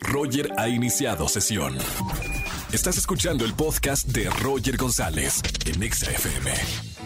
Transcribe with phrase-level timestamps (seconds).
[0.00, 1.76] Roger ha iniciado sesión.
[2.72, 6.52] Estás escuchando el podcast de Roger González en XFM.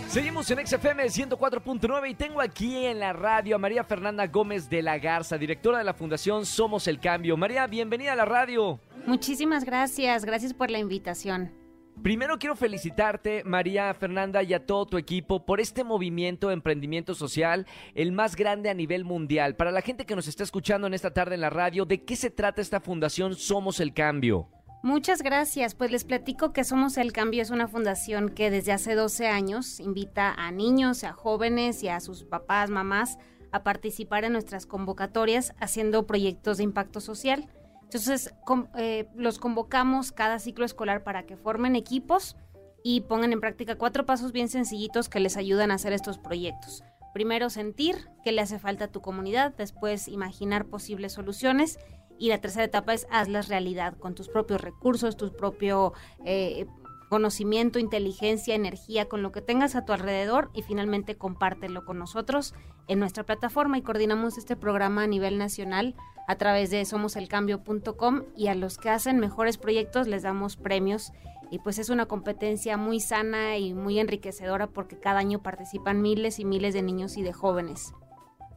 [0.08, 4.82] Seguimos en XFM 104.9 y tengo aquí en la radio a María Fernanda Gómez de
[4.82, 7.37] la Garza, directora de la Fundación Somos el Cambio.
[7.37, 8.79] María, bienvenida a la radio.
[9.06, 11.62] Muchísimas gracias, gracias por la invitación.
[12.03, 17.15] Primero quiero felicitarte, María Fernanda, y a todo tu equipo por este movimiento de emprendimiento
[17.15, 19.55] social, el más grande a nivel mundial.
[19.55, 22.16] Para la gente que nos está escuchando en esta tarde en la radio, ¿de qué
[22.16, 24.49] se trata esta fundación Somos el Cambio?
[24.83, 25.77] Muchas gracias.
[25.77, 29.79] Pues les platico que Somos el Cambio es una fundación que desde hace 12 años
[29.79, 33.19] invita a niños, a jóvenes y a sus papás, mamás
[33.52, 37.49] a participar en nuestras convocatorias haciendo proyectos de impacto social.
[37.92, 38.32] Entonces,
[38.78, 42.37] eh, los convocamos cada ciclo escolar para que formen equipos
[42.82, 46.82] y pongan en práctica cuatro pasos bien sencillitos que les ayudan a hacer estos proyectos.
[47.12, 51.78] Primero, sentir qué le hace falta a tu comunidad, después imaginar posibles soluciones
[52.18, 55.93] y la tercera etapa es hazlas realidad con tus propios recursos, tu propio
[56.24, 56.65] eh,
[57.10, 62.54] conocimiento, inteligencia, energía, con lo que tengas a tu alrededor y finalmente compártelo con nosotros
[62.88, 65.94] en nuestra plataforma y coordinamos este programa a nivel nacional
[66.26, 71.12] a través de somoselcambio.com y a los que hacen mejores proyectos les damos premios
[71.50, 76.38] y pues es una competencia muy sana y muy enriquecedora porque cada año participan miles
[76.38, 77.92] y miles de niños y de jóvenes.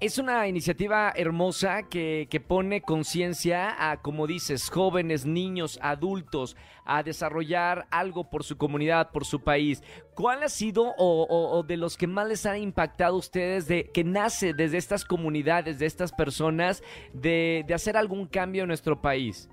[0.02, 7.88] Es una iniciativa hermosa que, pone conciencia a, como dices, jóvenes, niños, adultos, a desarrollar
[7.92, 9.82] algo por su comunidad, por su país.
[10.14, 14.04] ¿Cuál ha sido o, de los que más les ha impactado a ustedes de que
[14.04, 19.50] nace desde estas comunidades, de estas personas, de, de hacer algún cambio en nuestro país?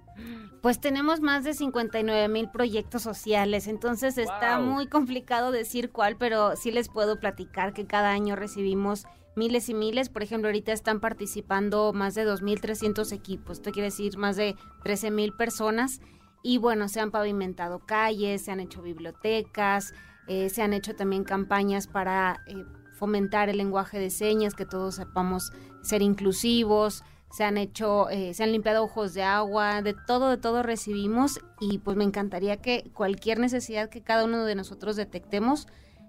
[0.61, 6.57] Pues tenemos más de 59 mil proyectos sociales, entonces está muy complicado decir cuál, pero
[6.57, 10.09] sí les puedo platicar que cada año recibimos miles y miles.
[10.09, 15.37] Por ejemplo, ahorita están participando más de 2.300 equipos, esto quiere decir más de 13.000
[15.37, 16.01] personas.
[16.43, 19.95] Y bueno, se han pavimentado calles, se han hecho bibliotecas,
[20.27, 24.97] eh, se han hecho también campañas para eh, fomentar el lenguaje de señas, que todos
[24.97, 25.53] sepamos
[25.83, 27.05] ser inclusivos.
[27.31, 31.41] Se han hecho, eh, se han limpiado ojos de agua, de todo, de todo recibimos
[31.61, 35.67] y pues me encantaría que cualquier necesidad que cada uno de nosotros detectemos,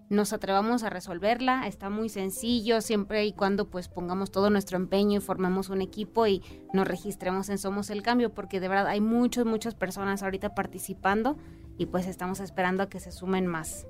[0.09, 1.67] nos atrevamos a resolverla.
[1.67, 6.27] Está muy sencillo siempre y cuando pues pongamos todo nuestro empeño y formemos un equipo
[6.27, 6.41] y
[6.73, 11.37] nos registremos en Somos el Cambio, porque de verdad hay muchas, muchas personas ahorita participando
[11.77, 13.87] y pues estamos esperando a que se sumen más.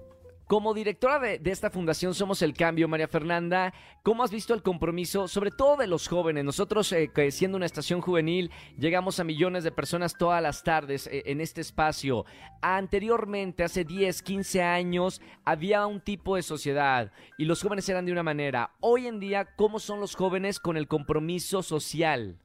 [0.47, 3.73] Como directora de, esta fundación Somos el Cambio, María Fernanda,
[4.03, 6.43] ¿cómo has visto el compromiso, sobre todo de los jóvenes?
[6.43, 11.23] Nosotros, eh, siendo una estación juvenil, llegamos a millones de personas todas las tardes eh,
[11.27, 12.25] en este espacio.
[12.61, 18.11] Anteriormente, hace 10, 15 años, había un tipo de sociedad y los jóvenes eran de
[18.11, 18.71] una manera.
[18.81, 22.42] Hoy en día, ¿cómo son los jóvenes con el compromiso social?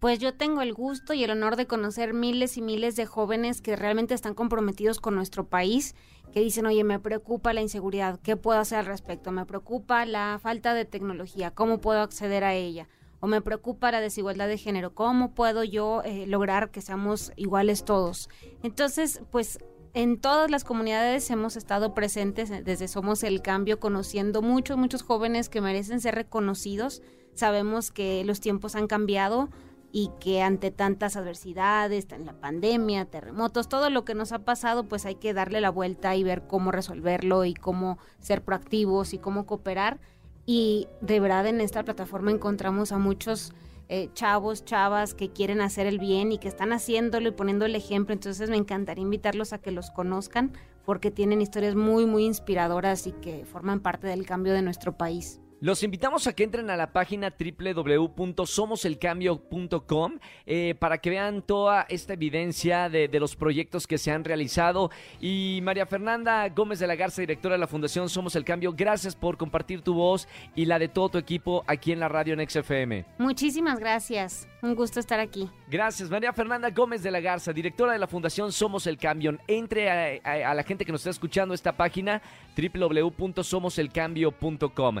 [0.00, 3.60] Pues yo tengo el gusto y el honor de conocer miles y miles de jóvenes
[3.60, 5.94] que realmente están comprometidos con nuestro país,
[6.32, 9.30] que dicen, oye, me preocupa la inseguridad, ¿qué puedo hacer al respecto?
[9.30, 12.88] Me preocupa la falta de tecnología, ¿cómo puedo acceder a ella?
[13.20, 17.84] O me preocupa la desigualdad de género, ¿cómo puedo yo eh, lograr que seamos iguales
[17.84, 18.30] todos?
[18.62, 19.58] Entonces, pues
[19.92, 25.02] en todas las comunidades hemos estado presentes eh, desde Somos el Cambio, conociendo muchos, muchos
[25.02, 27.02] jóvenes que merecen ser reconocidos.
[27.34, 29.50] Sabemos que los tiempos han cambiado,
[29.92, 34.84] y que ante tantas adversidades, en la pandemia, terremotos, todo lo que nos ha pasado,
[34.84, 39.18] pues hay que darle la vuelta y ver cómo resolverlo y cómo ser proactivos y
[39.18, 39.98] cómo cooperar.
[40.46, 43.52] Y de verdad en esta plataforma encontramos a muchos
[43.88, 47.74] eh, chavos, chavas que quieren hacer el bien y que están haciéndolo y poniendo el
[47.74, 48.12] ejemplo.
[48.12, 50.52] Entonces me encantaría invitarlos a que los conozcan
[50.84, 55.40] porque tienen historias muy, muy inspiradoras y que forman parte del cambio de nuestro país.
[55.62, 62.14] Los invitamos a que entren a la página www.somoselcambio.com eh, para que vean toda esta
[62.14, 64.90] evidencia de, de, los proyectos que se han realizado.
[65.20, 69.14] Y María Fernanda Gómez de la Garza, directora de la Fundación Somos el Cambio, gracias
[69.14, 70.26] por compartir tu voz
[70.56, 73.04] y la de todo tu equipo aquí en la radio en XFM.
[73.18, 74.48] Muchísimas gracias.
[74.62, 75.50] Un gusto estar aquí.
[75.68, 79.36] Gracias, María Fernanda Gómez de la Garza, directora de la Fundación Somos el Cambio.
[79.46, 80.20] Entre a,
[80.50, 82.22] a la gente que nos está escuchando esta página
[82.56, 85.00] www.somoselcambio.com.